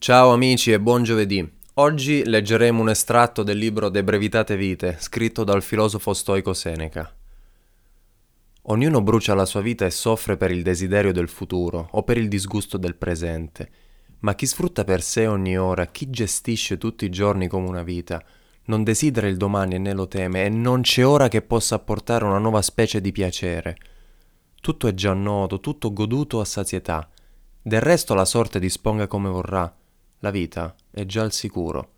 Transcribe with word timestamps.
Ciao 0.00 0.32
amici 0.32 0.72
e 0.72 0.80
buon 0.80 1.02
giovedì. 1.02 1.46
Oggi 1.74 2.24
leggeremo 2.24 2.80
un 2.80 2.88
estratto 2.88 3.42
del 3.42 3.58
libro 3.58 3.90
De 3.90 4.02
Brevitate 4.02 4.56
Vite, 4.56 4.96
scritto 4.98 5.44
dal 5.44 5.62
filosofo 5.62 6.14
stoico 6.14 6.54
Seneca. 6.54 7.14
Ognuno 8.62 9.02
brucia 9.02 9.34
la 9.34 9.44
sua 9.44 9.60
vita 9.60 9.84
e 9.84 9.90
soffre 9.90 10.38
per 10.38 10.52
il 10.52 10.62
desiderio 10.62 11.12
del 11.12 11.28
futuro 11.28 11.86
o 11.90 12.02
per 12.02 12.16
il 12.16 12.28
disgusto 12.28 12.78
del 12.78 12.94
presente, 12.94 13.70
ma 14.20 14.34
chi 14.34 14.46
sfrutta 14.46 14.84
per 14.84 15.02
sé 15.02 15.26
ogni 15.26 15.58
ora, 15.58 15.84
chi 15.84 16.08
gestisce 16.08 16.78
tutti 16.78 17.04
i 17.04 17.10
giorni 17.10 17.46
come 17.46 17.68
una 17.68 17.82
vita, 17.82 18.24
non 18.64 18.82
desidera 18.82 19.26
il 19.26 19.36
domani 19.36 19.74
e 19.74 19.78
né 19.78 19.92
lo 19.92 20.08
teme, 20.08 20.46
e 20.46 20.48
non 20.48 20.80
c'è 20.80 21.04
ora 21.04 21.28
che 21.28 21.42
possa 21.42 21.74
apportare 21.74 22.24
una 22.24 22.38
nuova 22.38 22.62
specie 22.62 23.02
di 23.02 23.12
piacere. 23.12 23.76
Tutto 24.62 24.88
è 24.88 24.94
già 24.94 25.12
noto, 25.12 25.60
tutto 25.60 25.92
goduto 25.92 26.40
a 26.40 26.46
sazietà. 26.46 27.06
Del 27.60 27.82
resto 27.82 28.14
la 28.14 28.24
sorte 28.24 28.58
disponga 28.58 29.06
come 29.06 29.28
vorrà 29.28 29.74
la 30.20 30.30
vita 30.30 30.74
è 30.90 31.04
già 31.04 31.22
al 31.22 31.32
sicuro. 31.32 31.92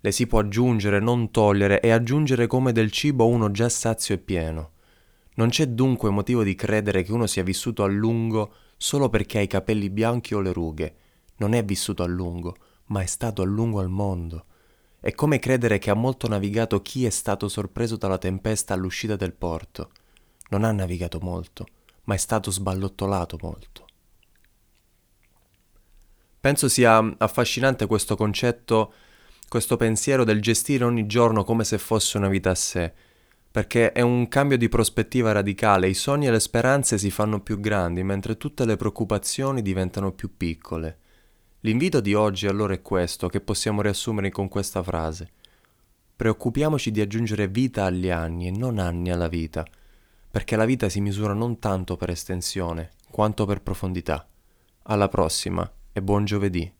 Le 0.00 0.12
si 0.12 0.26
può 0.26 0.38
aggiungere, 0.40 1.00
non 1.00 1.30
togliere, 1.30 1.80
e 1.80 1.90
aggiungere 1.90 2.46
come 2.46 2.72
del 2.72 2.90
cibo 2.90 3.26
uno 3.26 3.50
già 3.50 3.68
sazio 3.68 4.14
e 4.14 4.18
pieno. 4.18 4.72
Non 5.34 5.48
c'è 5.48 5.66
dunque 5.68 6.10
motivo 6.10 6.42
di 6.42 6.54
credere 6.54 7.02
che 7.02 7.12
uno 7.12 7.26
sia 7.26 7.42
vissuto 7.42 7.82
a 7.82 7.88
lungo 7.88 8.52
solo 8.76 9.08
perché 9.08 9.38
ha 9.38 9.42
i 9.42 9.46
capelli 9.46 9.90
bianchi 9.90 10.34
o 10.34 10.40
le 10.40 10.52
rughe. 10.52 10.94
Non 11.38 11.52
è 11.52 11.64
vissuto 11.64 12.02
a 12.02 12.06
lungo, 12.06 12.56
ma 12.86 13.00
è 13.02 13.06
stato 13.06 13.42
a 13.42 13.44
lungo 13.44 13.80
al 13.80 13.90
mondo. 13.90 14.44
È 14.98 15.12
come 15.12 15.38
credere 15.38 15.78
che 15.78 15.90
ha 15.90 15.94
molto 15.94 16.28
navigato 16.28 16.82
chi 16.82 17.04
è 17.04 17.10
stato 17.10 17.48
sorpreso 17.48 17.96
dalla 17.96 18.18
tempesta 18.18 18.74
all'uscita 18.74 19.14
del 19.16 19.34
porto. 19.34 19.90
Non 20.50 20.64
ha 20.64 20.72
navigato 20.72 21.18
molto, 21.20 21.66
ma 22.04 22.14
è 22.14 22.18
stato 22.18 22.50
sballottolato 22.50 23.38
molto. 23.40 23.84
Penso 26.46 26.68
sia 26.68 27.02
affascinante 27.18 27.86
questo 27.86 28.14
concetto, 28.14 28.92
questo 29.48 29.76
pensiero 29.76 30.22
del 30.22 30.40
gestire 30.40 30.84
ogni 30.84 31.04
giorno 31.06 31.42
come 31.42 31.64
se 31.64 31.76
fosse 31.76 32.18
una 32.18 32.28
vita 32.28 32.50
a 32.50 32.54
sé, 32.54 32.92
perché 33.50 33.90
è 33.90 34.00
un 34.00 34.28
cambio 34.28 34.56
di 34.56 34.68
prospettiva 34.68 35.32
radicale, 35.32 35.88
i 35.88 35.94
sogni 35.94 36.28
e 36.28 36.30
le 36.30 36.38
speranze 36.38 36.98
si 36.98 37.10
fanno 37.10 37.40
più 37.40 37.58
grandi, 37.58 38.04
mentre 38.04 38.36
tutte 38.36 38.64
le 38.64 38.76
preoccupazioni 38.76 39.60
diventano 39.60 40.12
più 40.12 40.36
piccole. 40.36 40.98
L'invito 41.62 42.00
di 42.00 42.14
oggi 42.14 42.46
allora 42.46 42.74
è 42.74 42.80
questo, 42.80 43.26
che 43.26 43.40
possiamo 43.40 43.82
riassumere 43.82 44.30
con 44.30 44.46
questa 44.46 44.84
frase. 44.84 45.28
Preoccupiamoci 46.14 46.92
di 46.92 47.00
aggiungere 47.00 47.48
vita 47.48 47.86
agli 47.86 48.08
anni 48.08 48.46
e 48.46 48.52
non 48.52 48.78
anni 48.78 49.10
alla 49.10 49.26
vita, 49.26 49.66
perché 50.30 50.54
la 50.54 50.64
vita 50.64 50.88
si 50.88 51.00
misura 51.00 51.32
non 51.32 51.58
tanto 51.58 51.96
per 51.96 52.10
estensione, 52.10 52.92
quanto 53.10 53.46
per 53.46 53.62
profondità. 53.62 54.24
Alla 54.84 55.08
prossima! 55.08 55.68
E 55.96 56.02
buon 56.02 56.26
giovedì. 56.26 56.70